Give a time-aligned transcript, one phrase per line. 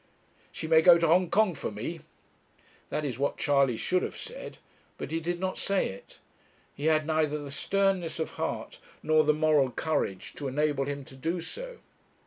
[0.51, 1.99] 'She may go to Hong Kong for me.'
[2.89, 4.57] That is what Charley should have said.
[4.97, 6.17] But he did not say it.
[6.73, 11.15] He had neither the sternness of heart nor the moral courage to enable him to
[11.15, 11.77] do so.